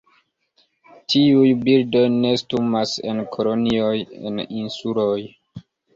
[1.13, 3.95] Tiuj birdoj nestumas en kolonioj
[4.31, 5.17] en insuloj.